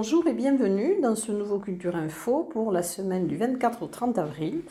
Bonjour 0.00 0.28
et 0.28 0.32
bienvenue 0.32 1.00
dans 1.02 1.16
ce 1.16 1.32
nouveau 1.32 1.58
Culture 1.58 1.96
Info 1.96 2.44
pour 2.44 2.70
la 2.70 2.84
semaine 2.84 3.26
du 3.26 3.36
24 3.36 3.82
au 3.82 3.88
30 3.88 4.16
avril. 4.18 4.62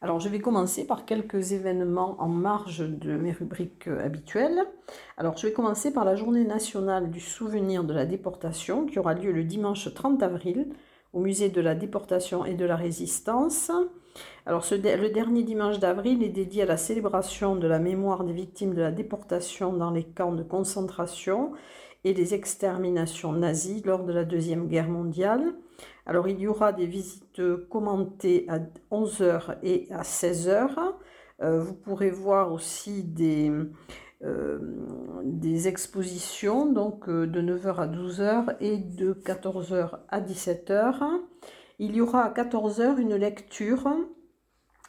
Alors 0.00 0.20
je 0.20 0.28
vais 0.28 0.38
commencer 0.38 0.86
par 0.86 1.04
quelques 1.04 1.50
événements 1.50 2.14
en 2.20 2.28
marge 2.28 2.88
de 2.88 3.16
mes 3.16 3.32
rubriques 3.32 3.88
euh, 3.88 4.06
habituelles. 4.06 4.62
Alors 5.16 5.36
je 5.38 5.48
vais 5.48 5.52
commencer 5.52 5.92
par 5.92 6.04
la 6.04 6.14
journée 6.14 6.44
nationale 6.44 7.10
du 7.10 7.18
souvenir 7.18 7.82
de 7.82 7.92
la 7.92 8.06
déportation 8.06 8.86
qui 8.86 9.00
aura 9.00 9.14
lieu 9.14 9.32
le 9.32 9.42
dimanche 9.42 9.92
30 9.92 10.22
avril 10.22 10.68
au 11.12 11.18
musée 11.18 11.48
de 11.48 11.60
la 11.60 11.74
déportation 11.74 12.44
et 12.44 12.54
de 12.54 12.64
la 12.64 12.76
résistance. 12.76 13.72
Alors 14.46 14.64
le 14.70 15.08
dernier 15.08 15.42
dimanche 15.42 15.80
d'avril 15.80 16.22
est 16.22 16.28
dédié 16.28 16.62
à 16.62 16.66
la 16.66 16.76
célébration 16.76 17.56
de 17.56 17.66
la 17.66 17.80
mémoire 17.80 18.22
des 18.22 18.32
victimes 18.32 18.72
de 18.72 18.82
la 18.82 18.92
déportation 18.92 19.72
dans 19.72 19.90
les 19.90 20.04
camps 20.04 20.32
de 20.32 20.44
concentration 20.44 21.54
et 22.06 22.14
des 22.14 22.34
exterminations 22.34 23.32
nazies 23.32 23.82
lors 23.84 24.04
de 24.04 24.12
la 24.12 24.24
Deuxième 24.24 24.68
Guerre 24.68 24.88
mondiale. 24.88 25.54
Alors 26.06 26.28
il 26.28 26.38
y 26.38 26.46
aura 26.46 26.72
des 26.72 26.86
visites 26.86 27.42
commentées 27.68 28.46
à 28.48 28.60
11h 28.92 29.56
et 29.64 29.88
à 29.90 30.02
16h. 30.02 30.70
Euh, 31.42 31.58
vous 31.58 31.74
pourrez 31.74 32.10
voir 32.10 32.52
aussi 32.52 33.02
des, 33.02 33.50
euh, 34.22 34.60
expositions 35.64 36.72
donc 36.72 37.08
euh, 37.08 37.26
de 37.26 37.42
9h 37.42 37.74
à 37.74 37.88
12h 37.88 38.56
et 38.60 38.76
de 38.76 39.12
14h 39.12 39.98
à 40.08 40.20
17h. 40.20 40.94
Il 41.80 41.96
y 41.96 42.00
aura 42.00 42.22
à 42.22 42.30
14h 42.32 42.98
une 42.98 43.16
lecture. 43.16 43.84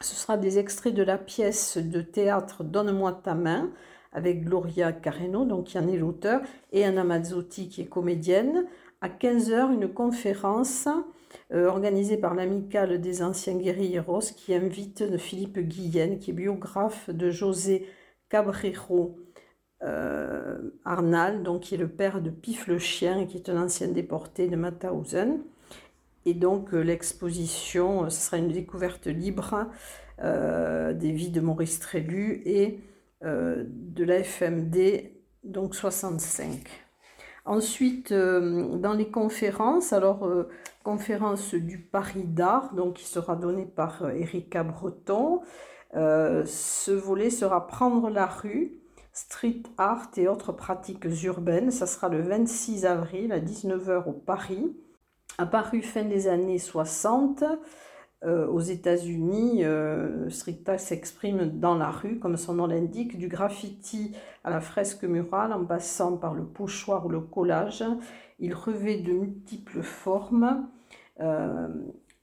Ce 0.02 0.14
sera 0.14 0.38
des 0.38 0.60
extraits 0.60 0.94
de 0.94 1.02
la 1.02 1.18
pièce 1.18 1.80
de 1.80 2.02
théâtre 2.02 2.64
Donne-moi 2.64 3.20
ta 3.24 3.34
main 3.34 3.72
avec 4.18 4.46
Gloria 4.46 4.92
Carreno, 4.92 5.46
donc 5.46 5.66
qui 5.66 5.78
en 5.78 5.88
est 5.88 5.96
l'auteur, 5.96 6.42
et 6.74 6.84
Anna 6.84 7.04
Mazzotti 7.04 7.70
qui 7.70 7.82
est 7.82 7.86
comédienne. 7.86 8.66
À 9.00 9.10
15h, 9.10 9.72
une 9.72 9.88
conférence 9.88 10.88
euh, 11.54 11.68
organisée 11.68 12.18
par 12.18 12.34
l'Amicale 12.34 13.00
des 13.00 13.22
anciens 13.22 13.56
guerrilleros 13.56 14.34
qui 14.36 14.56
invite 14.56 15.18
Philippe 15.18 15.60
Guillen, 15.60 16.18
qui 16.18 16.32
est 16.32 16.34
biographe 16.34 17.12
de 17.12 17.30
José 17.30 17.86
Cabrero 18.28 19.20
euh, 19.84 20.58
Arnal, 20.84 21.44
donc 21.44 21.62
qui 21.62 21.76
est 21.76 21.78
le 21.78 21.88
père 21.88 22.20
de 22.20 22.32
Pif 22.32 22.66
le 22.66 22.80
chien, 22.80 23.28
qui 23.28 23.38
est 23.38 23.50
un 23.50 23.66
ancien 23.66 23.88
déporté 23.88 24.48
de 24.48 24.56
Mauthausen. 24.56 25.42
Et 26.26 26.34
donc 26.34 26.74
euh, 26.74 26.82
l'exposition, 26.82 28.10
sera 28.10 28.38
une 28.38 28.48
découverte 28.48 29.06
libre 29.06 29.68
des 30.20 31.12
vies 31.12 31.30
de 31.30 31.40
Maurice 31.40 31.80
Trélu 31.80 32.42
et 32.44 32.80
euh, 33.24 33.64
de 33.68 34.04
la 34.04 34.24
FMD, 34.24 35.12
donc 35.44 35.74
65. 35.74 36.68
Ensuite, 37.46 38.12
euh, 38.12 38.78
dans 38.78 38.94
les 38.94 39.10
conférences, 39.10 39.92
alors 39.92 40.28
euh, 40.28 40.50
conférence 40.84 41.56
du 41.56 41.80
Paris 41.80 42.26
d'art, 42.26 42.76
donc 42.76 42.96
qui 42.96 43.06
sera 43.06 43.36
donnée 43.36 43.66
par 43.66 44.08
Erika 44.10 44.64
Breton. 44.64 45.42
ce 45.94 46.92
volet 46.92 47.30
sera 47.32 47.66
Prendre 47.66 48.10
la 48.10 48.28
rue, 48.28 48.78
street 49.14 49.64
art 49.78 50.12
et 50.18 50.28
autres 50.28 50.52
pratiques 50.52 51.06
urbaines. 51.24 51.72
Ça 51.72 51.88
sera 51.88 52.10
le 52.10 52.22
26 52.22 52.86
avril 52.86 53.32
à 53.32 53.40
19h 53.40 54.08
au 54.08 54.14
Paris. 54.14 54.76
Apparu 55.40 55.82
fin 55.82 56.04
des 56.04 56.28
années 56.28 56.60
60, 56.60 57.44
euh, 58.26 58.48
aux 58.48 58.62
États-Unis, 58.62 59.64
euh, 59.64 60.28
Stricta 60.30 60.80
s'exprime 60.80 61.60
dans 61.60 61.76
la 61.76 61.92
rue, 61.92 62.18
comme 62.18 62.36
son 62.36 62.56
nom 62.56 62.66
l'indique, 62.66 63.18
du 63.18 63.28
graffiti 63.28 64.16
à 64.44 64.50
la 64.50 64.60
fresque 64.60 65.04
murale, 65.04 65.54
en 65.54 65.64
passant 65.64 66.18
par 66.18 66.34
le 66.34 66.44
pochoir 66.44 67.06
ou 67.06 67.10
le 67.10 67.20
collage. 67.20 67.84
Il 68.40 68.56
revêt 68.56 68.98
de 68.98 69.12
multiples 69.12 69.84
formes. 69.84 70.68
Euh, 71.20 71.68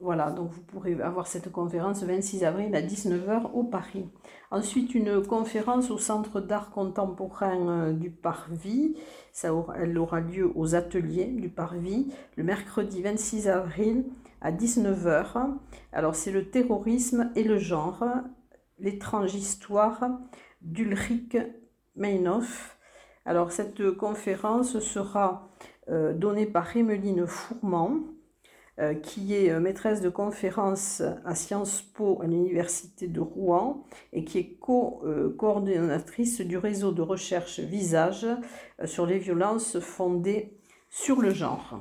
voilà, 0.00 0.32
donc 0.32 0.50
vous 0.50 0.62
pourrez 0.62 1.00
avoir 1.00 1.28
cette 1.28 1.52
conférence 1.52 2.02
le 2.02 2.08
26 2.08 2.44
avril 2.44 2.74
à 2.74 2.82
19h 2.82 3.52
au 3.52 3.62
Paris. 3.62 4.04
Ensuite, 4.50 4.96
une 4.96 5.24
conférence 5.24 5.92
au 5.92 5.98
Centre 5.98 6.40
d'art 6.40 6.70
contemporain 6.70 7.92
du 7.92 8.10
Parvis. 8.10 8.96
Ça 9.32 9.50
elle 9.76 9.96
aura 9.96 10.20
lieu 10.20 10.50
aux 10.56 10.74
ateliers 10.74 11.26
du 11.26 11.48
Parvis 11.48 12.12
le 12.36 12.42
mercredi 12.42 13.00
26 13.00 13.48
avril 13.48 14.04
à 14.44 14.52
19h. 14.52 15.56
Alors 15.92 16.14
c'est 16.14 16.30
le 16.30 16.50
terrorisme 16.50 17.32
et 17.34 17.42
le 17.42 17.58
genre, 17.58 18.04
l'étrange 18.78 19.34
histoire 19.34 20.20
d'Ulrich 20.60 21.36
Meinhof. 21.96 22.78
Alors 23.24 23.50
cette 23.52 23.92
conférence 23.96 24.78
sera 24.80 25.48
euh, 25.88 26.12
donnée 26.12 26.44
par 26.44 26.76
Emeline 26.76 27.26
Fourmand, 27.26 28.00
euh, 28.78 28.92
qui 28.92 29.34
est 29.34 29.50
euh, 29.50 29.60
maîtresse 29.60 30.02
de 30.02 30.10
conférence 30.10 31.02
à 31.24 31.34
Sciences 31.34 31.80
Po 31.80 32.20
à 32.22 32.26
l'Université 32.26 33.08
de 33.08 33.20
Rouen 33.20 33.86
et 34.12 34.24
qui 34.24 34.38
est 34.38 34.58
co-coordonnatrice 34.58 36.42
du 36.42 36.58
réseau 36.58 36.92
de 36.92 37.00
recherche 37.00 37.60
Visage 37.60 38.26
sur 38.84 39.06
les 39.06 39.18
violences 39.18 39.80
fondées 39.80 40.58
sur 40.90 41.22
le 41.22 41.30
genre. 41.30 41.80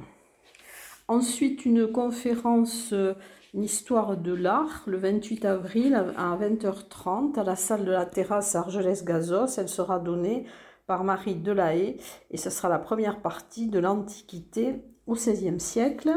Ensuite, 1.07 1.65
une 1.65 1.91
conférence, 1.91 2.93
euh, 2.93 3.13
histoire 3.53 4.15
de 4.15 4.33
l'art, 4.33 4.83
le 4.87 4.97
28 4.97 5.43
avril 5.45 5.95
à 5.95 6.37
20h30 6.37 7.37
à 7.37 7.43
la 7.43 7.55
salle 7.57 7.83
de 7.83 7.91
la 7.91 8.05
terrasse 8.05 8.55
Argelès-Gazos. 8.55 9.57
Elle 9.57 9.67
sera 9.67 9.99
donnée 9.99 10.45
par 10.87 11.03
Marie 11.03 11.35
Delahaye 11.35 11.97
et 12.31 12.37
ce 12.37 12.49
sera 12.49 12.69
la 12.69 12.79
première 12.79 13.21
partie 13.21 13.67
de 13.67 13.79
l'Antiquité 13.79 14.81
au 15.05 15.13
XVIe 15.13 15.59
siècle. 15.59 16.09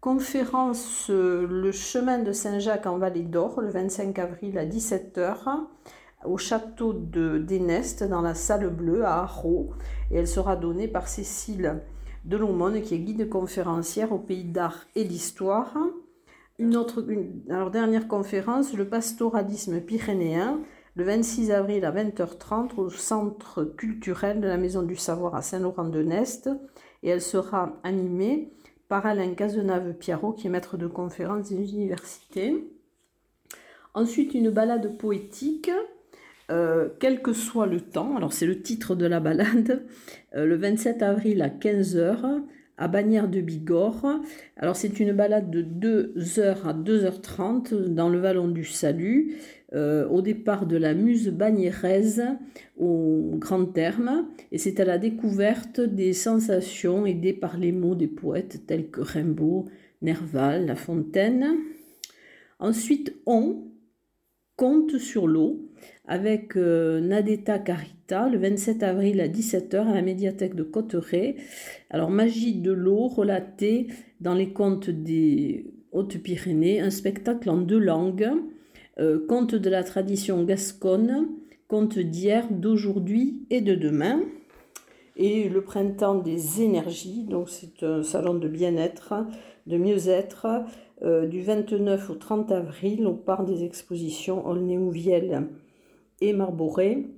Conférence 0.00 1.08
euh, 1.08 1.46
Le 1.48 1.72
chemin 1.72 2.18
de 2.18 2.32
Saint-Jacques 2.32 2.86
en 2.86 2.98
Vallée 2.98 3.22
d'Or, 3.22 3.62
le 3.62 3.70
25 3.70 4.18
avril 4.18 4.58
à 4.58 4.66
17h 4.66 5.58
au 6.24 6.36
château 6.36 6.92
de 6.92 7.38
d'Enest 7.38 8.04
dans 8.04 8.22
la 8.22 8.34
salle 8.34 8.68
bleue 8.68 9.04
à 9.04 9.22
Arrault 9.22 9.70
et 10.10 10.18
elle 10.18 10.28
sera 10.28 10.54
donnée 10.54 10.86
par 10.86 11.08
Cécile 11.08 11.80
de 12.24 12.36
l'aumône, 12.36 12.82
qui 12.82 12.94
est 12.94 12.98
guide 12.98 13.28
conférencière 13.28 14.12
au 14.12 14.18
pays 14.18 14.44
d'art 14.44 14.84
et 14.94 15.04
d'histoire. 15.04 15.76
Une 16.58 16.76
autre, 16.76 17.04
alors 17.50 17.70
dernière 17.70 18.08
conférence, 18.08 18.74
le 18.74 18.88
pastoralisme 18.88 19.80
pyrénéen, 19.80 20.60
le 20.94 21.04
26 21.04 21.50
avril 21.50 21.84
à 21.84 21.92
20h30 21.92 22.74
au 22.76 22.90
centre 22.90 23.64
culturel 23.64 24.40
de 24.40 24.46
la 24.46 24.58
Maison 24.58 24.82
du 24.82 24.96
Savoir 24.96 25.34
à 25.34 25.42
Saint-Laurent-de-Nest. 25.42 26.50
Et 27.02 27.08
elle 27.08 27.22
sera 27.22 27.80
animée 27.82 28.52
par 28.88 29.06
Alain 29.06 29.34
Cazenave-Piarot, 29.34 30.32
qui 30.32 30.46
est 30.46 30.50
maître 30.50 30.76
de 30.76 30.86
conférence 30.86 31.48
des 31.48 31.72
universités. 31.72 32.70
Ensuite, 33.94 34.34
une 34.34 34.50
balade 34.50 34.98
poétique 34.98 35.70
euh, 36.52 36.88
quel 36.98 37.22
que 37.22 37.32
soit 37.32 37.66
le 37.66 37.80
temps, 37.80 38.14
alors 38.14 38.34
c'est 38.34 38.44
le 38.44 38.60
titre 38.60 38.94
de 38.94 39.06
la 39.06 39.20
balade, 39.20 39.86
euh, 40.36 40.44
le 40.44 40.56
27 40.56 41.02
avril 41.02 41.40
à 41.40 41.48
15h 41.48 42.42
à 42.76 42.88
Bagnères 42.88 43.28
de 43.28 43.40
Bigorre. 43.40 44.20
Alors 44.58 44.76
c'est 44.76 45.00
une 45.00 45.12
balade 45.12 45.50
de 45.50 45.62
2h 45.62 46.64
à 46.66 46.74
2h30 46.74 47.94
dans 47.94 48.10
le 48.10 48.18
vallon 48.18 48.48
du 48.48 48.64
Salut, 48.64 49.36
euh, 49.72 50.06
au 50.08 50.20
départ 50.20 50.66
de 50.66 50.76
la 50.76 50.92
Muse 50.92 51.28
Bagnérez 51.28 52.20
au 52.76 53.30
grand 53.38 53.64
terme, 53.64 54.26
et 54.50 54.58
c'est 54.58 54.78
à 54.78 54.84
la 54.84 54.98
découverte 54.98 55.80
des 55.80 56.12
sensations 56.12 57.06
aidées 57.06 57.32
par 57.32 57.56
les 57.56 57.72
mots 57.72 57.94
des 57.94 58.08
poètes 58.08 58.66
tels 58.66 58.90
que 58.90 59.00
Rimbaud, 59.00 59.64
Nerval, 60.02 60.66
La 60.66 60.74
Fontaine. 60.74 61.56
Ensuite, 62.58 63.14
on 63.24 63.72
compte 64.56 64.98
sur 64.98 65.26
l'eau 65.26 65.71
avec 66.06 66.56
euh, 66.56 67.00
Nadeta 67.00 67.58
Carita 67.58 68.28
le 68.28 68.38
27 68.38 68.82
avril 68.82 69.20
à 69.20 69.28
17h 69.28 69.76
à 69.76 69.94
la 69.94 70.02
médiathèque 70.02 70.54
de 70.54 70.62
Cotteret. 70.62 71.36
Alors, 71.90 72.10
Magie 72.10 72.54
de 72.54 72.72
l'eau 72.72 73.08
relatée 73.08 73.86
dans 74.20 74.34
les 74.34 74.52
contes 74.52 74.90
des 74.90 75.72
Hautes-Pyrénées, 75.92 76.80
un 76.80 76.90
spectacle 76.90 77.48
en 77.48 77.58
deux 77.58 77.78
langues, 77.78 78.30
euh, 78.98 79.24
conte 79.26 79.54
de 79.54 79.70
la 79.70 79.84
tradition 79.84 80.42
gasconne, 80.42 81.28
conte 81.68 81.98
d'hier, 81.98 82.46
d'aujourd'hui 82.50 83.46
et 83.50 83.60
de 83.60 83.74
demain. 83.74 84.20
Et 85.16 85.48
le 85.48 85.62
printemps 85.62 86.16
des 86.16 86.62
énergies, 86.62 87.24
donc 87.24 87.48
c'est 87.48 87.82
un 87.82 88.02
salon 88.02 88.34
de 88.34 88.48
bien-être, 88.48 89.14
de 89.66 89.76
mieux-être, 89.76 90.46
euh, 91.02 91.26
du 91.26 91.42
29 91.42 92.10
au 92.10 92.14
30 92.14 92.50
avril 92.50 93.06
au 93.06 93.12
parc 93.12 93.44
des 93.44 93.62
expositions 93.64 94.46
Aulnay-Houviel 94.46 95.48
et 96.22 96.32
Marboré. 96.32 97.08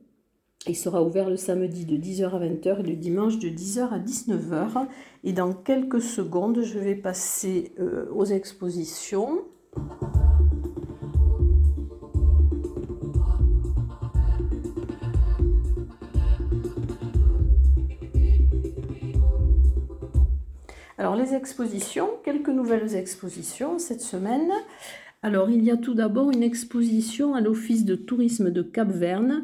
Il 0.66 0.76
sera 0.76 1.02
ouvert 1.02 1.28
le 1.28 1.36
samedi 1.36 1.84
de 1.84 1.96
10h 1.96 2.30
à 2.30 2.38
20h 2.38 2.80
et 2.80 2.82
le 2.82 2.96
dimanche 2.96 3.38
de 3.38 3.48
10h 3.48 3.90
à 3.90 3.98
19h. 3.98 4.86
Et 5.22 5.34
dans 5.34 5.52
quelques 5.52 6.00
secondes, 6.00 6.62
je 6.62 6.78
vais 6.78 6.94
passer 6.94 7.72
euh, 7.78 8.06
aux 8.12 8.24
expositions. 8.24 9.42
Alors 20.96 21.16
les 21.16 21.34
expositions, 21.34 22.08
quelques 22.24 22.48
nouvelles 22.48 22.94
expositions 22.94 23.78
cette 23.78 24.00
semaine. 24.00 24.50
Alors 25.25 25.49
il 25.49 25.65
y 25.65 25.71
a 25.71 25.79
tout 25.79 25.94
d'abord 25.94 26.31
une 26.32 26.43
exposition 26.43 27.35
à 27.35 27.41
l'Office 27.41 27.87
de 27.87 27.94
tourisme 27.94 28.50
de 28.50 28.61
Cap-Verne. 28.61 29.43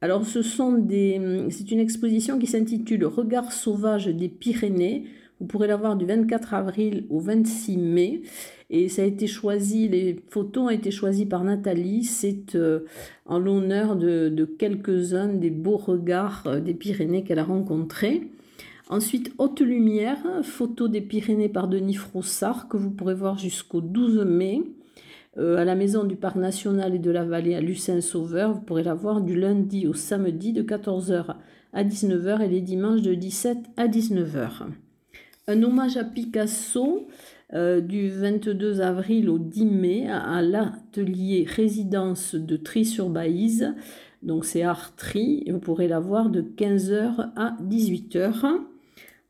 Alors 0.00 0.24
ce 0.24 0.42
sont 0.42 0.74
des, 0.74 1.20
c'est 1.50 1.72
une 1.72 1.80
exposition 1.80 2.38
qui 2.38 2.46
s'intitule 2.46 3.04
Regard 3.04 3.50
sauvage 3.50 4.06
des 4.06 4.28
Pyrénées. 4.28 5.06
Vous 5.40 5.46
pourrez 5.48 5.66
la 5.66 5.74
voir 5.74 5.96
du 5.96 6.06
24 6.06 6.54
avril 6.54 7.04
au 7.10 7.18
26 7.18 7.78
mai. 7.78 8.22
Et 8.70 8.88
ça 8.88 9.02
a 9.02 9.06
été 9.06 9.26
choisi, 9.26 9.88
les 9.88 10.22
photos 10.28 10.66
ont 10.66 10.70
été 10.70 10.92
choisies 10.92 11.26
par 11.26 11.42
Nathalie. 11.42 12.04
C'est 12.04 12.54
euh, 12.54 12.84
en 13.26 13.40
l'honneur 13.40 13.96
de, 13.96 14.44
quelques-uns 14.56 15.26
des 15.26 15.50
beaux 15.50 15.78
regards 15.78 16.44
euh, 16.46 16.60
des 16.60 16.74
Pyrénées 16.74 17.24
qu'elle 17.24 17.40
a 17.40 17.44
rencontrés. 17.44 18.30
Ensuite, 18.88 19.32
Haute 19.38 19.62
Lumière, 19.62 20.18
photo 20.44 20.86
des 20.86 21.00
Pyrénées 21.00 21.48
par 21.48 21.66
Denis 21.66 21.94
Frossard, 21.94 22.68
que 22.68 22.76
vous 22.76 22.90
pourrez 22.90 23.16
voir 23.16 23.36
jusqu'au 23.36 23.80
12 23.80 24.24
mai 24.24 24.62
à 25.38 25.64
la 25.64 25.74
Maison 25.74 26.04
du 26.04 26.16
Parc 26.16 26.36
National 26.36 26.94
et 26.94 26.98
de 26.98 27.10
la 27.10 27.24
Vallée 27.24 27.54
à 27.54 27.60
Lucin-Sauveur. 27.60 28.54
Vous 28.54 28.60
pourrez 28.60 28.82
la 28.82 28.94
voir 28.94 29.20
du 29.20 29.38
lundi 29.38 29.86
au 29.86 29.94
samedi 29.94 30.52
de 30.52 30.62
14h 30.62 31.36
à 31.72 31.84
19h 31.84 32.42
et 32.42 32.48
les 32.48 32.60
dimanches 32.60 33.02
de 33.02 33.14
17 33.14 33.58
à 33.76 33.86
19h. 33.86 34.66
Un 35.46 35.62
hommage 35.62 35.96
à 35.96 36.04
Picasso 36.04 37.06
euh, 37.54 37.80
du 37.80 38.10
22 38.10 38.80
avril 38.80 39.30
au 39.30 39.38
10 39.38 39.64
mai 39.64 40.08
à, 40.10 40.42
l'atelier 40.42 41.46
résidence 41.48 42.34
de 42.34 42.56
Tri-sur-Baïse. 42.56 43.74
Donc 44.22 44.44
c'est 44.44 44.62
Art 44.62 44.94
Tri 44.96 45.44
vous 45.50 45.58
pourrez 45.58 45.88
la 45.88 46.00
voir 46.00 46.28
de 46.28 46.42
15h 46.42 47.30
à 47.36 47.56
18h. 47.62 48.60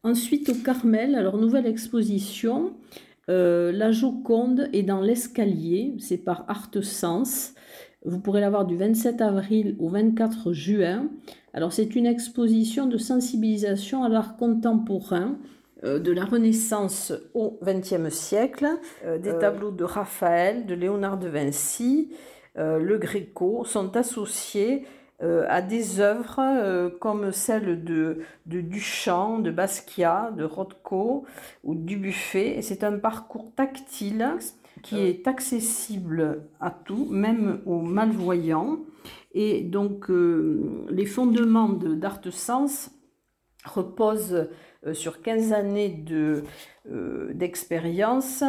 Ensuite, 0.02 0.48
au 0.48 0.54
Carmel, 0.54 1.14
alors 1.14 1.36
nouvelle 1.36 1.66
exposition. 1.66 2.72
Euh, 3.28 3.72
la 3.72 3.90
Joconde 3.92 4.68
est 4.72 4.82
dans 4.82 5.00
l'escalier, 5.00 5.94
c'est 5.98 6.18
par 6.18 6.44
Art 6.48 6.70
Sens. 6.82 7.54
Vous 8.04 8.20
pourrez 8.20 8.40
la 8.40 8.50
voir 8.50 8.64
du 8.64 8.76
27 8.76 9.20
avril 9.20 9.76
au 9.78 9.88
24 9.88 10.52
juin. 10.52 11.08
Alors, 11.52 11.72
c'est 11.72 11.94
une 11.94 12.06
exposition 12.06 12.86
de 12.86 12.96
sensibilisation 12.96 14.04
à 14.04 14.08
l'art 14.08 14.36
contemporain 14.36 15.36
euh, 15.84 15.98
de 15.98 16.12
la 16.12 16.24
Renaissance 16.24 17.12
au 17.34 17.58
XXe 17.62 18.08
siècle, 18.08 18.66
euh, 19.04 19.18
des 19.18 19.36
tableaux 19.38 19.70
de 19.70 19.84
Raphaël, 19.84 20.66
de 20.66 20.74
Léonard 20.74 21.18
de 21.18 21.28
Vinci, 21.28 22.10
le 22.60 22.98
Gréco 22.98 23.64
sont 23.64 23.96
associés 23.96 24.84
euh, 25.20 25.44
à 25.48 25.62
des 25.62 25.98
œuvres 25.98 26.38
euh, 26.38 26.90
comme 27.00 27.32
celles 27.32 27.82
de, 27.82 28.20
de, 28.46 28.60
Duchamp, 28.60 29.40
de 29.40 29.50
Basquiat, 29.50 30.30
de 30.36 30.44
Rothko 30.44 31.26
ou 31.64 31.74
Dubuffet. 31.74 32.62
C'est 32.62 32.84
un 32.84 32.98
parcours 32.98 33.52
tactile 33.56 34.36
qui 34.82 34.94
euh. 34.94 35.08
est 35.08 35.26
accessible 35.26 36.44
à 36.60 36.70
tout, 36.70 37.08
même 37.10 37.60
aux 37.66 37.80
malvoyants. 37.80 38.78
Et 39.32 39.62
donc 39.62 40.08
les 40.08 41.06
fondements 41.06 41.68
d'Art 41.68 42.20
Sens 42.30 42.90
reposent 43.64 44.48
sur 44.92 45.20
15 45.20 45.52
années 45.52 46.04
d'expérience 47.34 48.42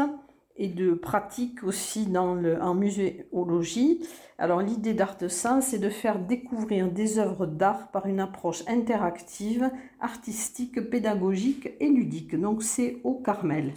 et 0.60 0.68
de 0.68 0.94
pratique 0.94 1.64
aussi 1.64 2.06
dans 2.06 2.36
le, 2.36 2.62
en 2.62 2.76
muséologie. 2.76 4.06
Alors 4.38 4.62
l'idée 4.62 4.94
d'Art 4.94 5.18
c'est 5.62 5.80
de 5.80 5.90
faire 5.90 6.20
découvrir 6.20 6.92
des 6.92 7.18
œuvres 7.18 7.48
d'art 7.48 7.90
par 7.92 8.06
une 8.06 8.20
approche 8.20 8.64
interactive, 8.68 9.72
artistique, 10.00 10.90
pédagogique 10.90 11.70
et 11.80 11.88
ludique. 11.88 12.40
Donc 12.40 12.62
c'est 12.62 12.98
au 13.04 13.16
Carmel. 13.16 13.74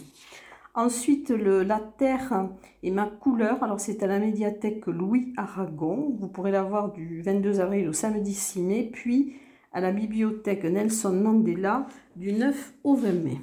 Ensuite, 0.75 1.29
la 1.29 1.79
Terre 1.79 2.49
et 2.81 2.91
ma 2.91 3.05
couleur. 3.05 3.63
Alors 3.63 3.79
c'est 3.79 4.03
à 4.03 4.07
la 4.07 4.19
médiathèque 4.19 4.87
Louis 4.87 5.33
Aragon. 5.37 6.15
Vous 6.19 6.27
pourrez 6.27 6.51
la 6.51 6.63
voir 6.63 6.91
du 6.91 7.21
22 7.21 7.59
avril 7.59 7.87
au 7.87 7.93
samedi 7.93 8.33
6 8.33 8.61
mai. 8.61 8.89
Puis 8.91 9.35
à 9.71 9.81
la 9.81 9.91
bibliothèque 9.91 10.65
Nelson 10.65 11.13
Mandela 11.13 11.87
du 12.15 12.33
9 12.33 12.73
au 12.83 12.95
20 12.95 13.11
mai. 13.23 13.37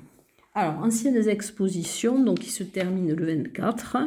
Alors, 0.52 0.82
anciennes 0.82 1.29
expositions, 1.29 2.23
donc 2.23 2.41
qui 2.41 2.50
se 2.50 2.64
terminent 2.64 3.14
le 3.14 3.25
24. 3.25 3.99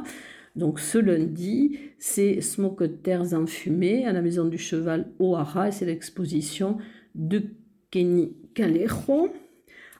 Donc 0.56 0.80
ce 0.80 0.98
lundi, 0.98 1.80
c'est 1.98 2.42
Smoke 2.42 2.86
Terres 3.02 3.34
enfumées 3.34 4.06
à 4.06 4.14
la 4.14 4.22
Maison 4.22 4.46
du 4.46 4.58
Cheval 4.58 5.10
O'Hara 5.20 5.70
et 5.70 5.72
c'est 5.72 5.86
l'exposition 5.86 6.78
de 7.16 7.44
Kenny 7.92 8.36
Calero. 8.54 9.30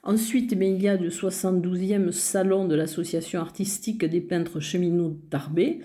Ensuite, 0.02 0.52
il 0.52 0.82
y 0.82 0.86
a 0.86 0.96
le 0.96 1.08
72e 1.08 2.12
salon 2.12 2.68
de 2.68 2.74
l'association 2.74 3.40
artistique 3.40 4.04
des 4.04 4.20
peintres 4.20 4.60
cheminots 4.60 5.16
d'Arbé, 5.30 5.80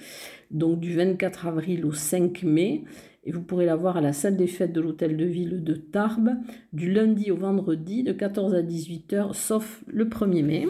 donc 0.51 0.81
du 0.81 0.94
24 0.94 1.47
avril 1.47 1.85
au 1.85 1.94
5 1.94 2.44
mai 2.44 2.83
et 3.24 3.31
vous 3.31 3.42
pourrez 3.42 3.66
la 3.66 3.75
voir 3.75 3.98
à 3.98 4.01
la 4.01 4.13
salle 4.13 4.38
des 4.38 4.48
fêtes 4.48 4.74
de 4.74 4.81
l'hôtel 4.81 5.18
de 5.18 5.25
ville 5.25 5.63
de 5.63 5.74
Tarbes 5.74 6.31
du 6.74 6.92
lundi 6.92 7.31
au 7.31 7.36
vendredi 7.36 8.04
de 8.04 8.12
14 8.12 8.56
à 8.56 8.62
18h 8.62 9.33
sauf 9.33 9.83
le 9.88 10.06
1er 10.06 10.44
mai. 10.44 10.68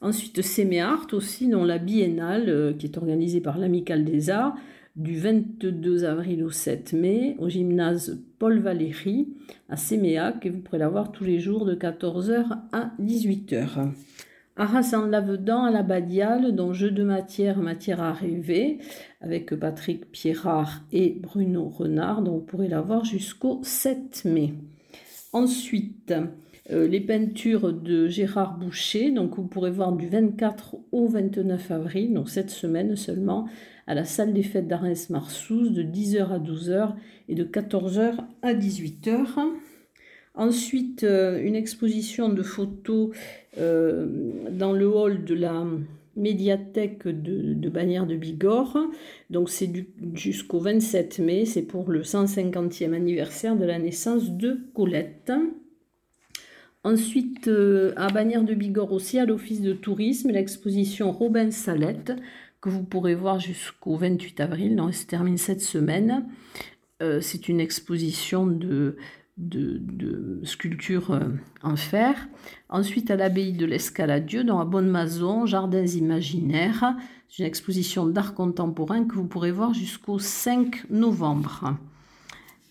Ensuite 0.00 0.42
Séméart 0.42 1.06
aussi 1.12 1.48
dont 1.48 1.64
la 1.64 1.78
biennale 1.78 2.48
euh, 2.48 2.72
qui 2.74 2.86
est 2.86 2.98
organisée 2.98 3.40
par 3.40 3.58
l'Amicale 3.58 4.04
des 4.04 4.28
Arts 4.30 4.56
du 4.94 5.18
22 5.18 6.04
avril 6.04 6.42
au 6.42 6.50
7 6.50 6.92
mai 6.92 7.36
au 7.38 7.48
gymnase 7.48 8.22
Paul 8.38 8.58
Valéry 8.60 9.28
à 9.68 9.76
Séméac 9.76 10.44
et 10.46 10.50
vous 10.50 10.60
pourrez 10.60 10.78
la 10.78 10.88
voir 10.88 11.12
tous 11.12 11.24
les 11.24 11.38
jours 11.38 11.64
de 11.64 11.74
14h 11.74 12.44
à 12.72 12.92
18h. 13.00 13.90
Arras 14.58 14.94
en 14.94 15.06
Lavedan 15.06 15.64
à 15.64 15.70
la 15.70 15.82
Badiale, 15.82 16.54
dont 16.54 16.72
jeu 16.72 16.90
de 16.90 17.02
matière, 17.02 17.58
matière 17.58 18.02
à 18.02 18.14
rêver, 18.14 18.78
avec 19.20 19.54
Patrick 19.54 20.10
Pierrard 20.10 20.82
et 20.92 21.18
Bruno 21.20 21.68
Renard, 21.68 22.22
dont 22.22 22.38
vous 22.38 22.44
pourrez 22.44 22.68
la 22.68 22.80
voir 22.80 23.04
jusqu'au 23.04 23.60
7 23.62 24.24
mai. 24.24 24.54
Ensuite, 25.34 26.14
euh, 26.70 26.88
les 26.88 27.00
peintures 27.00 27.70
de 27.74 28.08
Gérard 28.08 28.56
Boucher, 28.56 29.10
donc 29.10 29.36
vous 29.36 29.46
pourrez 29.46 29.70
voir 29.70 29.92
du 29.92 30.08
24 30.08 30.76
au 30.90 31.06
29 31.06 31.70
avril, 31.70 32.14
donc 32.14 32.30
cette 32.30 32.50
semaine 32.50 32.96
seulement, 32.96 33.46
à 33.86 33.94
la 33.94 34.04
salle 34.04 34.32
des 34.32 34.42
fêtes 34.42 34.66
d'Arès-Marsouze 34.68 35.72
de 35.72 35.82
10h 35.82 36.30
à 36.30 36.38
12h 36.38 36.94
et 37.28 37.34
de 37.34 37.44
14h 37.44 38.14
à 38.40 38.54
18h. 38.54 39.26
Ensuite, 40.36 41.02
euh, 41.02 41.40
une 41.42 41.56
exposition 41.56 42.28
de 42.28 42.42
photos 42.42 43.16
euh, 43.58 44.06
dans 44.50 44.72
le 44.72 44.86
hall 44.86 45.24
de 45.24 45.34
la 45.34 45.64
médiathèque 46.14 47.08
de, 47.08 47.54
de 47.54 47.68
Bagnères 47.70 48.06
de 48.06 48.16
Bigorre. 48.16 48.78
Donc 49.30 49.48
c'est 49.48 49.70
jusqu'au 50.14 50.58
27 50.58 51.20
mai, 51.20 51.46
c'est 51.46 51.62
pour 51.62 51.90
le 51.90 52.02
150e 52.02 52.92
anniversaire 52.92 53.56
de 53.56 53.64
la 53.64 53.78
naissance 53.78 54.30
de 54.30 54.60
Colette. 54.74 55.32
Ensuite, 56.84 57.48
euh, 57.48 57.94
à 57.96 58.08
Bagnères 58.08 58.44
de 58.44 58.54
Bigorre 58.54 58.92
aussi, 58.92 59.18
à 59.18 59.24
l'Office 59.24 59.62
de 59.62 59.72
tourisme, 59.72 60.30
l'exposition 60.30 61.12
Robin 61.12 61.50
Salette, 61.50 62.12
que 62.60 62.68
vous 62.68 62.84
pourrez 62.84 63.14
voir 63.14 63.40
jusqu'au 63.40 63.96
28 63.96 64.40
avril, 64.40 64.76
donc 64.76 64.90
elle 64.90 64.94
se 64.94 65.06
termine 65.06 65.38
cette 65.38 65.62
semaine. 65.62 66.26
c'est 67.20 67.48
une 67.48 67.60
exposition 67.60 68.46
de, 68.46 68.96
de, 69.36 70.40
sculptures 70.44 71.10
euh, 71.10 71.28
en 71.62 71.76
fer. 71.76 72.28
Ensuite, 72.68 73.10
à 73.10 73.16
l'abbaye 73.16 73.52
de 73.52 73.66
l'Escaladieu, 73.66 74.44
dans 74.44 74.58
la 74.58 74.64
Bonne-Maison, 74.64 75.46
Jardins 75.46 75.86
imaginaires. 75.86 76.96
C'est 77.28 77.42
une 77.42 77.48
exposition 77.48 78.06
d'art 78.06 78.34
contemporain 78.34 79.04
que 79.04 79.14
vous 79.14 79.26
pourrez 79.26 79.52
voir 79.52 79.74
jusqu'au 79.74 80.18
5 80.18 80.90
novembre. 80.90 81.76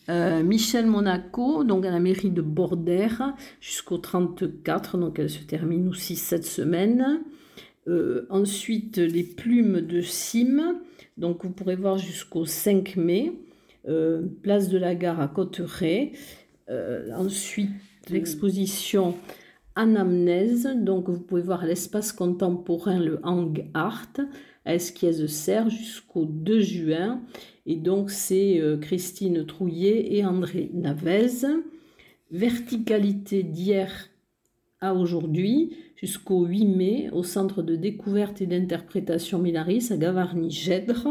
Euh, 0.10 0.44
Michel 0.44 0.86
Monaco, 0.86 1.64
donc 1.64 1.86
à 1.86 1.92
la 1.92 2.00
mairie 2.00 2.30
de 2.30 2.42
Bordère, 2.42 3.34
jusqu'au 3.60 3.98
34, 3.98 4.98
donc 4.98 5.20
elle 5.20 5.30
se 5.30 5.44
termine 5.44 5.88
aussi 5.90 6.16
cette 6.16 6.46
semaine. 6.46 7.22
Euh, 7.88 8.26
ensuite, 8.30 8.98
les 8.98 9.24
plumes 9.24 9.82
de 9.82 10.02
Cime, 10.02 10.80
donc 11.18 11.44
vous 11.44 11.52
pourrez 11.52 11.76
voir 11.76 11.98
jusqu'au 11.98 12.46
5 12.46 12.96
mai. 12.98 13.34
place 14.42 14.70
de 14.70 14.80
la 14.80 14.96
gare 14.96 15.20
à 15.22 15.28
Cotteret. 15.28 16.14
Euh, 16.70 17.10
ensuite, 17.16 17.72
l'exposition 18.10 19.16
Anamnèse, 19.76 20.70
donc 20.76 21.10
vous 21.10 21.20
pouvez 21.20 21.42
voir 21.42 21.66
l'espace 21.66 22.14
contemporain, 22.14 23.00
le 23.00 23.20
Hang 23.24 23.66
Art, 23.74 24.14
à 24.64 24.76
Esquiez-Serre 24.76 25.70
jusqu'au 25.70 26.26
2 26.26 26.62
juin? 26.62 27.22
Et 27.66 27.76
donc, 27.76 28.10
c'est 28.10 28.60
euh, 28.60 28.78
Christine 28.78 29.46
Trouillet 29.46 30.16
et 30.16 30.26
André 30.26 30.70
Navez. 30.74 31.46
Verticalité 32.32 33.44
d'hier 33.44 34.10
à 34.82 34.94
aujourd'hui, 34.94 35.76
jusqu'au 35.96 36.46
8 36.46 36.66
mai, 36.66 37.10
au 37.12 37.24
Centre 37.24 37.62
de 37.62 37.76
découverte 37.76 38.42
et 38.42 38.46
d'interprétation 38.48 39.40
Milaris 39.40 39.90
à 39.92 39.98
Gavarnie-Gèdre 39.98 41.08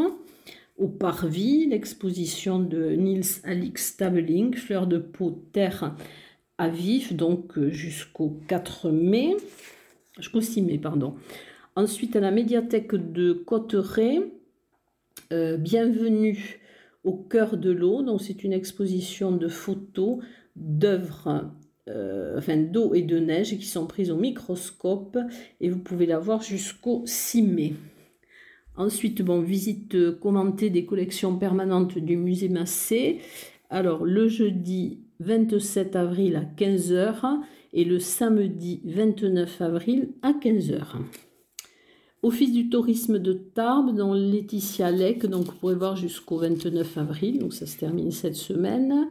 au 0.77 0.89
Parvis, 0.89 1.67
l'exposition 1.67 2.59
de 2.59 2.91
Niels 2.91 3.41
Alix 3.45 3.93
Stabeling, 3.93 4.55
Fleurs 4.55 4.87
de 4.87 4.99
peau, 4.99 5.45
terre 5.53 5.95
à 6.59 6.69
vif, 6.69 7.13
donc 7.13 7.59
jusqu'au 7.69 8.39
4 8.49 8.91
mai. 8.91 9.37
jusqu'au 10.19 10.41
6 10.41 10.63
mai, 10.63 10.79
pardon. 10.79 11.15
Ensuite, 11.77 12.17
à 12.17 12.21
la 12.21 12.31
médiathèque 12.31 12.95
de 12.95 13.33
Cotteret, 13.33 14.21
euh, 15.33 15.57
Bienvenue 15.57 16.61
au 17.03 17.13
cœur 17.13 17.57
de 17.57 17.71
l'eau. 17.71 18.03
Donc, 18.03 18.21
c'est 18.23 18.45
une 18.45 18.53
exposition 18.53 19.33
de 19.33 19.49
photos 19.49 20.19
d'œuvres 20.57 21.51
euh, 21.89 22.39
enfin, 22.39 22.57
d'eau 22.57 22.95
et 22.95 23.03
de 23.03 23.19
neige 23.19 23.59
qui 23.59 23.67
sont 23.67 23.87
prises 23.87 24.11
au 24.11 24.17
microscope 24.17 25.19
et 25.61 25.69
vous 25.69 25.81
pouvez 25.81 26.07
la 26.07 26.19
voir 26.19 26.43
jusqu'au 26.43 27.03
6 27.05 27.43
mai. 27.43 27.75
Ensuite, 28.77 29.23
bon, 29.23 29.41
visite 29.41 30.19
commentée 30.19 30.69
des 30.69 30.85
collections 30.85 31.37
permanentes 31.37 31.99
du 31.99 32.17
musée 32.17 32.49
Massé. 32.49 33.21
Alors, 33.71 34.05
le 34.05 34.29
jeudi 34.29 34.99
27 35.21 35.95
avril 35.95 36.37
à 36.37 36.43
15h 36.43 37.39
et 37.73 37.85
le 37.85 38.01
samedi 38.01 38.81
29 38.85 39.61
avril 39.61 40.09
à 40.23 40.33
15h. 40.33 40.83
Office 42.25 42.53
du 42.53 42.71
tourisme 42.71 43.19
de 43.19 43.35
Tarbes, 43.35 43.95
dans 43.95 44.15
Laetitia 44.15 44.91
Lec, 44.91 45.27
donc 45.27 45.45
vous 45.45 45.53
pourrez 45.53 45.75
voir 45.75 45.95
jusqu'au 45.95 46.39
29 46.39 46.97
avril, 46.97 47.39
donc 47.39 47.53
ça 47.53 47.67
se 47.67 47.77
termine 47.77 48.11
cette 48.11 48.35
semaine. 48.35 49.09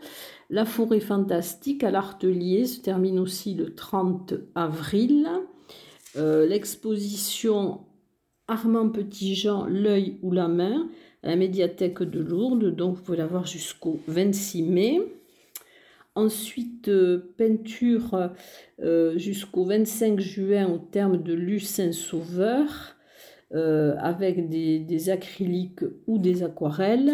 La 0.50 0.66
forêt 0.66 1.00
fantastique 1.00 1.84
à 1.84 1.92
l'Artelier 1.92 2.66
se 2.66 2.82
termine 2.82 3.20
aussi 3.20 3.54
le 3.54 3.76
30 3.76 4.34
avril. 4.56 5.28
Euh, 6.16 6.48
l'exposition 6.48 7.82
Armand 8.48 8.90
Petitjean, 8.90 9.66
l'œil 9.66 10.18
ou 10.22 10.32
la 10.32 10.48
main, 10.48 10.90
à 11.24 11.30
la 11.30 11.36
médiathèque 11.36 12.04
de 12.04 12.20
Lourdes, 12.20 12.76
donc 12.76 12.98
vous 12.98 13.02
pouvez 13.02 13.18
la 13.18 13.26
voir 13.26 13.46
jusqu'au 13.46 14.00
26 14.08 14.64
mai. 14.64 15.02
Ensuite, 16.16 16.90
euh, 16.90 17.34
peinture 17.38 18.30
euh, 18.82 19.18
jusqu'au 19.18 19.64
25 19.66 20.20
juin 20.20 20.68
au 20.68 20.78
terme 20.78 21.24
de 21.24 21.34
Lucin 21.34 21.92
Sauveur, 21.92 22.96
euh, 23.54 23.96
avec 23.98 24.50
des, 24.50 25.10
acryliques 25.10 25.86
ou 26.06 26.20
des 26.20 26.44
aquarelles. 26.44 27.14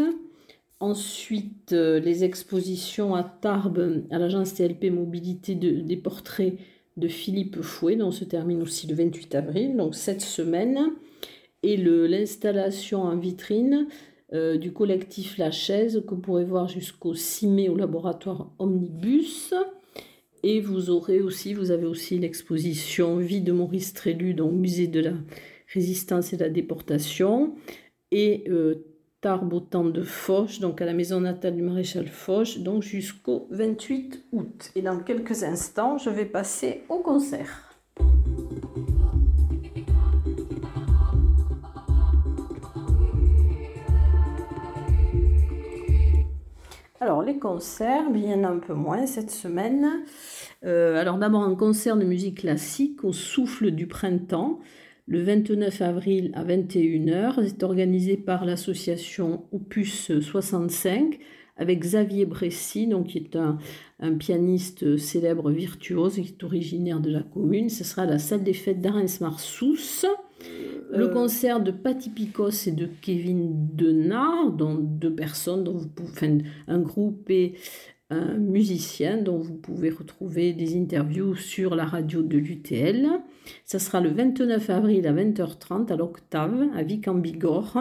Ensuite, 0.81 1.73
les 1.73 2.23
expositions 2.23 3.13
à 3.13 3.23
Tarbes, 3.23 4.03
à 4.11 4.17
l'agence 4.17 4.53
TLP 4.53 4.91
Mobilité, 4.91 5.53
des 5.53 5.97
portraits 5.97 6.53
de 6.95 7.07
Philippe 7.09 7.61
Fouet, 7.61 7.97
dont 7.97 8.11
se 8.11 8.23
termine 8.23 8.61
aussi 8.61 8.87
le 8.87 8.95
28 8.95 9.35
avril, 9.35 9.77
donc 9.77 9.95
cette 9.95 10.21
semaine. 10.21 10.93
Et 11.63 11.77
l'installation 11.77 13.01
en 13.01 13.17
vitrine 13.17 13.87
euh, 14.33 14.57
du 14.57 14.71
collectif 14.71 15.37
La 15.37 15.51
Chaise 15.51 16.03
que 16.07 16.15
vous 16.15 16.21
pourrez 16.21 16.45
voir 16.45 16.67
jusqu'au 16.67 17.13
6 17.13 17.47
mai 17.47 17.69
au 17.69 17.75
laboratoire 17.75 18.51
Omnibus. 18.59 19.53
Et 20.43 20.61
vous 20.61 20.89
aurez 20.89 21.19
aussi, 21.19 21.53
vous 21.53 21.71
avez 21.71 21.85
aussi 21.85 22.17
l'exposition 22.17 23.17
Vie 23.17 23.41
de 23.41 23.51
Maurice 23.51 23.93
Trélu, 23.93 24.33
donc 24.33 24.53
musée 24.53 24.87
de 24.87 25.01
la 25.01 25.13
résistance 25.73 26.31
et 26.31 26.37
de 26.37 26.43
la 26.43 26.49
déportation, 26.49 27.55
et 28.11 28.45
euh, 28.49 28.85
de 29.21 30.01
Foch, 30.01 30.59
donc 30.61 30.81
à 30.81 30.85
la 30.85 30.93
maison 30.93 31.19
natale 31.19 31.55
du 31.55 31.61
maréchal 31.61 32.07
Foch, 32.07 32.59
donc 32.59 32.83
jusqu'au 32.83 33.47
28 33.51 34.27
août. 34.31 34.71
Et 34.75 34.81
dans 34.81 34.99
quelques 34.99 35.43
instants, 35.43 35.97
je 35.97 36.09
vais 36.09 36.25
passer 36.25 36.83
au 36.87 36.99
concert. 36.99 37.68
Alors, 47.01 47.23
les 47.23 47.37
concerts, 47.39 48.11
bien 48.11 48.43
un 48.43 48.57
peu 48.57 48.73
moins 48.73 49.05
cette 49.05 49.31
semaine. 49.31 50.03
Euh, 50.65 50.97
alors, 50.97 51.17
d'abord, 51.17 51.43
un 51.43 51.55
concert 51.55 51.95
de 51.95 52.03
musique 52.03 52.39
classique 52.39 53.05
au 53.05 53.13
souffle 53.13 53.71
du 53.71 53.87
printemps, 53.87 54.59
le 55.07 55.23
29 55.23 55.81
avril 55.81 56.31
à 56.35 56.43
21h. 56.43 57.47
C'est 57.47 57.63
organisé 57.63 58.17
par 58.17 58.43
l'association 58.43 59.45
Opus 59.53 60.19
65 60.19 61.19
avec 61.55 61.79
Xavier 61.79 62.25
Bressy, 62.25 62.87
donc, 62.87 63.07
qui 63.07 63.19
est 63.19 63.37
un, 63.37 63.57
pianiste 64.17 64.97
célèbre 64.97 65.51
virtuose 65.51 66.15
qui 66.15 66.21
est 66.21 66.43
originaire 66.43 66.99
de 66.99 67.11
la 67.11 67.21
commune. 67.21 67.69
Ce 67.69 67.85
sera 67.85 68.05
la 68.05 68.19
salle 68.19 68.43
des 68.43 68.53
fêtes 68.53 68.81
d'Arens-Marsous. 68.81 70.05
Le 70.91 71.05
euh, 71.05 71.13
concert 71.13 71.61
de 71.61 71.71
Patty 71.71 72.09
Picos 72.09 72.67
et 72.67 72.71
de 72.71 72.89
Kevin 73.01 73.67
Denard, 73.75 74.51
dont 74.51 74.75
deux 74.75 75.13
personnes, 75.13 75.63
dont 75.63 75.77
vous 75.77 75.87
pouvez, 75.87 76.43
un 76.67 76.79
groupe 76.79 77.29
et 77.29 77.55
un 78.11 78.37
musicien 78.37 79.17
dont 79.17 79.37
vous 79.37 79.53
pouvez 79.53 79.91
retrouver 79.91 80.53
des 80.53 80.75
interviews 80.75 81.35
sur 81.35 81.75
la 81.75 81.85
radio 81.85 82.23
de 82.23 82.39
l'UTL. 82.39 83.07
Ça 83.65 83.77
sera 83.77 84.01
le 84.01 84.09
29 84.09 84.67
avril 84.71 85.05
à 85.05 85.13
20h30 85.13 85.91
à 85.91 85.95
l'Octave, 85.95 86.69
à 86.75 86.81
Vic 86.81 87.07
en 87.07 87.15
Bigorre. 87.15 87.77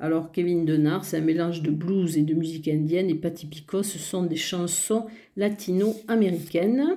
Alors 0.00 0.32
Kevin 0.32 0.64
Denard, 0.64 1.04
c'est 1.04 1.18
un 1.18 1.22
mélange 1.22 1.62
de 1.62 1.70
blues 1.70 2.18
et 2.18 2.22
de 2.22 2.34
musique 2.34 2.66
indienne 2.66 3.10
et 3.10 3.14
Patty 3.14 3.46
Picos, 3.46 3.84
ce 3.84 3.98
sont 3.98 4.24
des 4.24 4.36
chansons 4.36 5.06
latino-américaines. 5.36 6.96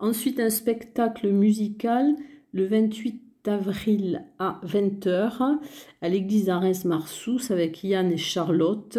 Ensuite, 0.00 0.40
un 0.40 0.50
spectacle 0.50 1.30
musical 1.30 2.16
le 2.52 2.66
28 2.66 3.23
avril 3.48 4.24
à 4.38 4.60
20h 4.64 5.58
à 6.00 6.08
l'église 6.08 6.46
d'Arens-Marsous 6.46 7.50
avec 7.50 7.82
Yann 7.84 8.12
et 8.12 8.16
Charlotte. 8.16 8.98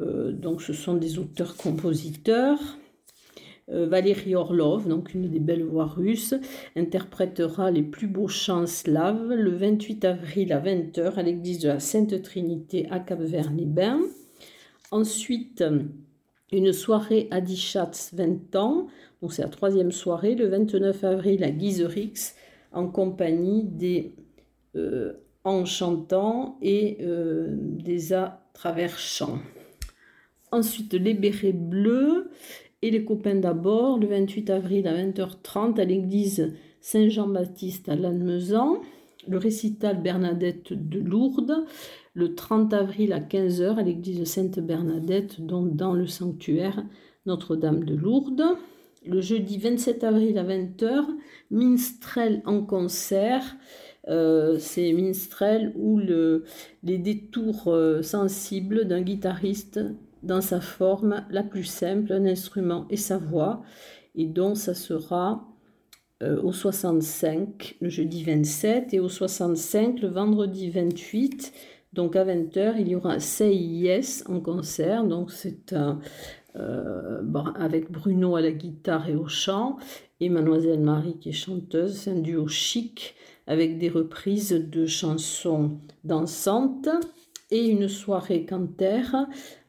Euh, 0.00 0.32
donc 0.32 0.62
ce 0.62 0.72
sont 0.72 0.94
des 0.94 1.18
auteurs-compositeurs. 1.18 2.58
Euh, 3.70 3.86
Valérie 3.86 4.34
Orlov, 4.34 4.88
donc 4.88 5.12
une 5.12 5.28
des 5.28 5.40
belles 5.40 5.64
voix 5.64 5.86
russes, 5.86 6.34
interprétera 6.74 7.70
les 7.70 7.82
plus 7.82 8.06
beaux 8.06 8.28
chants 8.28 8.66
slaves 8.66 9.28
le 9.28 9.50
28 9.50 10.04
avril 10.06 10.52
à 10.52 10.60
20h 10.60 11.14
à 11.14 11.22
l'église 11.22 11.58
de 11.60 11.68
la 11.68 11.80
Sainte 11.80 12.22
Trinité 12.22 12.86
à 12.90 12.98
Cap-Vert-les-Bains. 12.98 14.00
Ensuite, 14.90 15.62
une 16.50 16.72
soirée 16.72 17.28
à 17.30 17.42
Dichatz 17.42 18.14
20 18.14 18.56
ans, 18.56 18.86
donc 19.20 19.34
c'est 19.34 19.42
la 19.42 19.48
troisième 19.48 19.92
soirée, 19.92 20.34
le 20.34 20.48
29 20.48 21.04
avril 21.04 21.44
à 21.44 21.50
Guiserix 21.50 22.34
en 22.72 22.88
compagnie 22.88 23.64
des 23.64 24.14
euh, 24.76 25.12
enchantants 25.44 26.58
et 26.60 26.98
euh, 27.00 27.48
des 27.50 28.12
à 28.12 28.48
travers 28.52 28.98
champs. 28.98 29.38
Ensuite, 30.50 30.94
les 30.94 31.14
bérets 31.14 31.52
bleus 31.52 32.30
et 32.82 32.90
les 32.90 33.04
copains 33.04 33.34
d'abord, 33.34 33.98
le 33.98 34.06
28 34.06 34.50
avril 34.50 34.88
à 34.88 34.94
20h30 34.94 35.80
à 35.80 35.84
l'église 35.84 36.54
Saint-Jean-Baptiste 36.80 37.88
à 37.88 37.96
Lannemezan, 37.96 38.80
le 39.26 39.38
récital 39.38 40.00
Bernadette 40.00 40.72
de 40.72 41.00
Lourdes, 41.00 41.64
le 42.14 42.34
30 42.34 42.72
avril 42.72 43.12
à 43.12 43.20
15h 43.20 43.76
à 43.76 43.82
l'église 43.82 44.24
Sainte-Bernadette, 44.24 45.40
donc 45.40 45.76
dans 45.76 45.92
le 45.92 46.06
sanctuaire 46.06 46.84
Notre-Dame 47.26 47.84
de 47.84 47.94
Lourdes 47.94 48.56
le 49.06 49.20
jeudi 49.20 49.58
27 49.58 50.04
avril 50.04 50.38
à 50.38 50.44
20h, 50.44 51.04
Minstrel 51.50 52.42
en 52.44 52.62
concert. 52.62 53.56
Euh, 54.08 54.58
c'est 54.58 54.92
Minstrel 54.92 55.74
le, 55.76 56.44
les 56.82 56.98
détours 56.98 57.68
euh, 57.68 58.02
sensibles 58.02 58.86
d'un 58.86 59.02
guitariste 59.02 59.80
dans 60.22 60.40
sa 60.40 60.60
forme 60.60 61.24
la 61.30 61.42
plus 61.42 61.64
simple, 61.64 62.12
un 62.12 62.24
instrument 62.24 62.86
et 62.90 62.96
sa 62.96 63.18
voix. 63.18 63.62
Et 64.14 64.26
donc 64.26 64.56
ça 64.56 64.74
sera 64.74 65.46
euh, 66.22 66.40
au 66.42 66.52
65 66.52 67.76
le 67.80 67.88
jeudi 67.88 68.24
27 68.24 68.94
et 68.94 69.00
au 69.00 69.08
65 69.08 70.00
le 70.00 70.08
vendredi 70.08 70.70
28. 70.70 71.52
Donc 71.92 72.16
à 72.16 72.24
20h, 72.24 72.74
il 72.78 72.88
y 72.88 72.96
aura 72.96 73.18
Yes 73.40 74.24
en 74.26 74.40
concert. 74.40 75.04
Donc 75.04 75.30
c'est 75.30 75.72
un, 75.72 76.00
euh, 76.58 77.22
avec 77.56 77.90
Bruno 77.90 78.36
à 78.36 78.40
la 78.40 78.52
guitare 78.52 79.08
et 79.08 79.14
au 79.14 79.28
chant, 79.28 79.76
et 80.20 80.28
Mademoiselle 80.28 80.80
Marie 80.80 81.18
qui 81.18 81.30
est 81.30 81.32
chanteuse. 81.32 81.96
C'est 81.96 82.10
un 82.10 82.20
duo 82.20 82.48
chic 82.48 83.14
avec 83.46 83.78
des 83.78 83.88
reprises 83.88 84.52
de 84.52 84.86
chansons 84.86 85.78
dansantes 86.04 86.88
et 87.50 87.66
une 87.66 87.88
soirée 87.88 88.44
canter 88.44 89.02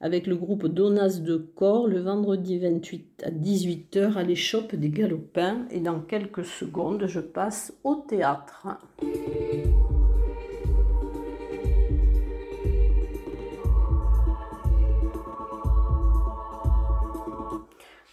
avec 0.02 0.28
le 0.28 0.36
groupe 0.36 0.68
Donas 0.68 1.20
de 1.20 1.38
Corps 1.38 1.88
le 1.88 2.02
vendredi 2.02 2.60
28 2.60 3.24
à 3.26 3.32
18h 3.32 4.16
à 4.16 4.24
l'échoppe 4.24 4.76
des 4.76 4.90
Galopins. 4.90 5.66
Et 5.72 5.80
dans 5.80 6.02
quelques 6.02 6.46
secondes, 6.46 7.06
je 7.08 7.22
passe 7.22 7.74
au 7.84 7.96
théâtre. 7.96 8.68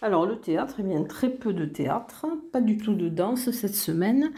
Alors 0.01 0.27
le 0.27 0.39
théâtre, 0.39 0.75
eh 0.79 1.07
très 1.07 1.29
peu 1.29 1.53
de 1.53 1.65
théâtre, 1.65 2.27
pas 2.51 2.61
du 2.61 2.77
tout 2.77 2.93
de 2.93 3.09
danse 3.09 3.49
cette 3.49 3.75
semaine. 3.75 4.31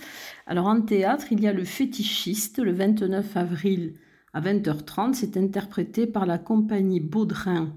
Alors 0.48 0.68
en 0.68 0.82
théâtre, 0.82 1.28
il 1.32 1.42
y 1.42 1.48
a 1.48 1.54
le 1.54 1.66
fétichiste 1.66 2.60
le 2.60 2.72
29 2.72 3.36
avril 3.36 3.94
à 4.34 4.40
20h30. 4.40 5.14
C'est 5.16 5.36
interprété 5.36 6.08
par 6.08 6.26
la 6.26 6.38
compagnie 6.38 7.02
Baudrin 7.02 7.76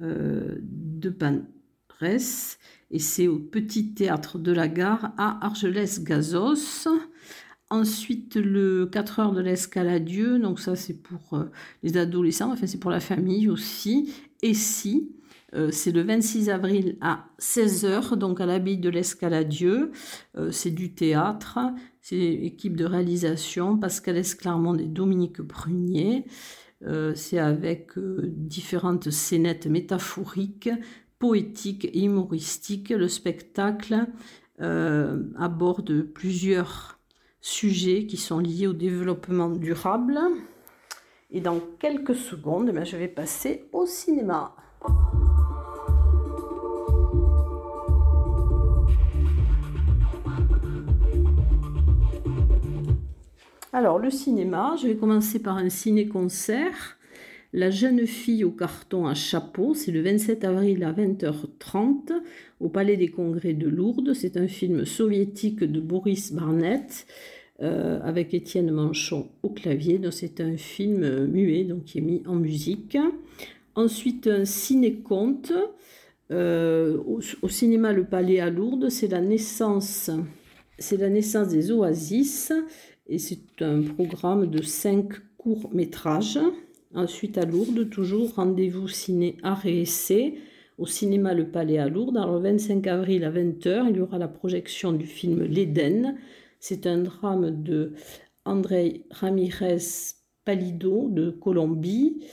euh, 0.00 0.56
de 0.62 1.10
Panrès 1.10 2.58
et 2.90 2.98
c'est 2.98 3.28
au 3.28 3.38
Petit 3.38 3.92
Théâtre 3.92 4.38
de 4.38 4.52
la 4.52 4.68
Gare 4.68 5.12
à 5.18 5.44
Argelès-Gazos. 5.44 6.88
Ensuite, 7.68 8.36
le 8.36 8.86
4 8.86 9.20
heures 9.20 9.32
de 9.32 9.42
l'escaladieu, 9.42 10.38
donc 10.38 10.58
ça 10.58 10.74
c'est 10.74 11.02
pour 11.02 11.34
euh, 11.34 11.50
les 11.82 11.98
adolescents, 11.98 12.52
enfin 12.52 12.66
c'est 12.66 12.80
pour 12.80 12.90
la 12.90 13.00
famille 13.00 13.50
aussi. 13.50 14.14
Et 14.42 14.54
si, 14.54 15.10
euh, 15.54 15.70
c'est 15.70 15.92
le 15.92 16.02
26 16.02 16.50
avril 16.50 16.96
à 17.00 17.26
16h, 17.38 18.16
donc 18.16 18.40
à 18.40 18.46
l'abbaye 18.46 18.78
de 18.78 18.88
l'Escaladieu. 18.88 19.92
Euh, 20.36 20.50
c'est 20.50 20.70
du 20.70 20.94
théâtre, 20.94 21.58
c'est 22.00 22.16
équipe 22.16 22.76
de 22.76 22.84
réalisation, 22.84 23.78
Pascal 23.78 24.16
Esclarmont 24.16 24.76
et 24.76 24.86
Dominique 24.86 25.42
Prunier. 25.42 26.26
c'est 27.14 27.38
avec 27.38 27.92
différentes 27.96 29.08
scénettes 29.10 29.66
métaphoriques, 29.66 30.68
poétiques 31.18 31.86
et 31.86 32.04
humoristiques. 32.04 32.90
Le 32.90 33.08
spectacle 33.08 34.06
aborde 34.58 36.02
plusieurs 36.02 36.98
sujets 37.40 38.06
qui 38.06 38.18
sont 38.18 38.38
liés 38.38 38.66
au 38.66 38.74
développement 38.74 39.48
durable. 39.48 40.18
Et 41.30 41.40
dans 41.40 41.60
quelques 41.78 42.14
secondes, 42.14 42.70
eh 42.74 42.84
je 42.84 42.96
vais 42.96 43.08
passer 43.08 43.68
au 43.72 43.86
cinéma. 43.86 44.54
Alors, 53.74 53.98
le 53.98 54.08
cinéma, 54.08 54.76
je 54.80 54.86
vais 54.86 54.94
commencer 54.94 55.40
par 55.40 55.56
un 55.56 55.68
ciné-concert. 55.68 56.96
La 57.52 57.72
jeune 57.72 58.06
fille 58.06 58.44
au 58.44 58.52
carton 58.52 59.08
à 59.08 59.14
chapeau, 59.14 59.74
c'est 59.74 59.90
le 59.90 60.00
27 60.00 60.44
avril 60.44 60.84
à 60.84 60.92
20h30 60.92 62.12
au 62.60 62.68
Palais 62.68 62.96
des 62.96 63.08
Congrès 63.08 63.52
de 63.52 63.68
Lourdes. 63.68 64.14
C'est 64.14 64.36
un 64.36 64.46
film 64.46 64.84
soviétique 64.84 65.64
de 65.64 65.80
Boris 65.80 66.32
Barnett 66.32 67.04
euh, 67.62 67.98
avec 68.04 68.32
Étienne 68.32 68.70
Manchon 68.70 69.30
au 69.42 69.48
clavier. 69.48 70.00
C'est 70.12 70.40
un 70.40 70.56
film 70.56 71.02
euh, 71.02 71.26
muet 71.26 71.64
donc 71.64 71.82
qui 71.82 71.98
est 71.98 72.02
mis 72.02 72.22
en 72.28 72.36
musique. 72.36 72.96
Ensuite 73.74 74.28
un 74.28 74.44
ciné-conte 74.44 75.52
euh, 76.30 76.96
au, 77.08 77.48
cinéma 77.48 77.92
Le 77.92 78.04
Palais 78.04 78.38
à 78.38 78.50
Lourdes. 78.50 78.88
C'est 78.88 79.08
la 79.08 79.20
naissance 79.20 80.08
des 80.78 81.72
Oasis 81.72 82.52
et 83.06 83.18
c'est 83.18 83.62
un 83.62 83.82
programme 83.82 84.46
de 84.46 84.62
cinq 84.62 85.12
courts 85.36 85.70
métrages. 85.72 86.38
Ensuite 86.94 87.38
à 87.38 87.44
Lourdes, 87.44 87.90
toujours 87.90 88.34
rendez-vous 88.34 88.88
ciné 88.88 89.36
art 89.42 89.66
et 89.66 89.84
au 90.78 90.86
cinéma 90.86 91.34
Le 91.34 91.48
Palais 91.48 91.78
à 91.78 91.88
Lourdes. 91.88 92.16
Alors, 92.16 92.34
le 92.34 92.40
25 92.40 92.86
avril 92.86 93.24
à 93.24 93.30
20h, 93.30 93.86
il 93.90 93.96
y 93.96 94.00
aura 94.00 94.18
la 94.18 94.28
projection 94.28 94.92
du 94.92 95.06
film 95.06 95.42
L'Éden 95.42 96.16
c'est 96.66 96.86
un 96.86 96.96
drame 96.96 97.62
de 97.62 97.92
André 98.46 99.04
Ramirez 99.10 99.84
Palido 100.46 101.10
de 101.10 101.28
Colombie 101.28 102.24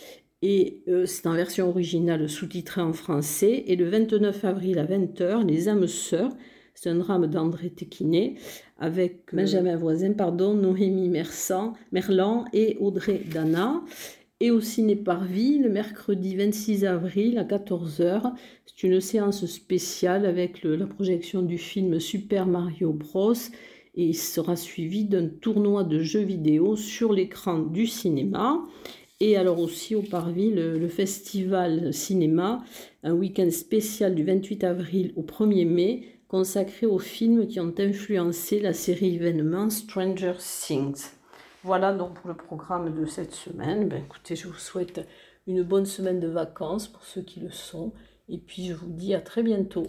et 0.41 0.83
euh, 0.87 1.05
c'est 1.05 1.27
en 1.27 1.33
version 1.33 1.67
originale 1.67 2.29
sous-titrée 2.29 2.79
en 2.79 2.93
français. 2.93 3.65
Et 3.67 3.75
le 3.75 3.89
29 3.89 4.45
avril 4.45 4.79
à 4.79 4.85
20h, 4.85 5.45
Les 5.45 5.67
âmes 5.67 5.85
sœurs, 5.85 6.31
c'est 6.75 6.89
un 6.89 6.95
drame 6.95 7.27
d'André 7.27 7.71
Tequinet 7.71 8.35
avec 8.81 9.33
euh, 9.33 9.37
Benjamin 9.37 9.77
Voisin, 9.77 10.11
pardon, 10.11 10.53
Noémie 10.53 11.07
Mersan, 11.07 11.73
Merlan 11.93 12.43
et 12.51 12.75
Audrey 12.81 13.21
Dana. 13.31 13.81
Et 14.41 14.51
au 14.51 14.59
ciné 14.59 14.95
Parvis, 14.95 15.59
le 15.59 15.69
mercredi 15.69 16.35
26 16.35 16.83
avril 16.83 17.37
à 17.37 17.43
14h, 17.43 18.33
c'est 18.65 18.83
une 18.83 18.99
séance 18.99 19.45
spéciale 19.45 20.25
avec 20.25 20.63
la 20.63 20.87
projection 20.87 21.43
du 21.43 21.59
film 21.59 21.99
Super 21.99 22.47
Mario 22.47 22.91
Bros 22.91 23.35
et 23.95 24.05
il 24.05 24.15
sera 24.15 24.55
suivi 24.55 25.05
d'un 25.05 25.27
tournoi 25.27 25.83
de 25.83 25.99
jeux 25.99 26.23
vidéo 26.23 26.75
sur 26.75 27.13
l'écran 27.13 27.59
du 27.59 27.85
cinéma. 27.85 28.65
Et 29.19 29.37
alors 29.37 29.59
aussi 29.59 29.93
au 29.93 30.01
Parvis, 30.01 30.49
le, 30.49 30.87
festival 30.87 31.93
cinéma, 31.93 32.63
un 33.03 33.13
week-end 33.13 33.51
spécial 33.51 34.15
du 34.15 34.23
28 34.23 34.63
avril 34.63 35.13
au 35.15 35.21
1er 35.21 35.67
mai, 35.67 36.01
consacré 36.31 36.85
aux 36.85 36.97
films 36.97 37.45
qui 37.45 37.59
ont 37.59 37.73
influencé 37.77 38.61
la 38.61 38.71
série 38.71 39.15
événement 39.15 39.69
Stranger 39.69 40.35
Things. 40.39 41.07
Voilà 41.65 41.91
donc 41.91 42.13
pour 42.13 42.29
le 42.29 42.35
programme 42.37 42.97
de 42.97 43.05
cette 43.05 43.33
semaine. 43.33 43.89
Ben, 43.89 44.01
écoutez, 44.01 44.37
je 44.37 44.47
vous 44.47 44.53
souhaite 44.53 45.05
une 45.45 45.61
bonne 45.61 45.85
semaine 45.85 46.21
de 46.21 46.29
vacances 46.29 46.87
pour 46.87 47.03
ceux 47.03 47.21
qui 47.21 47.41
le 47.41 47.51
sont. 47.51 47.91
Et 48.29 48.37
puis 48.37 48.67
je 48.67 48.73
vous 48.73 48.87
dis 48.87 49.13
à 49.13 49.19
très 49.19 49.43
bientôt. 49.43 49.87